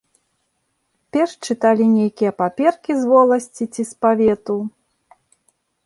[1.17, 4.55] Перш чыталі нейкія паперкі з воласці ці з павету.